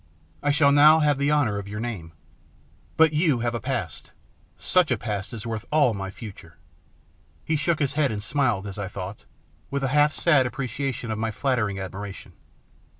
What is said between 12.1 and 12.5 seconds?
tion.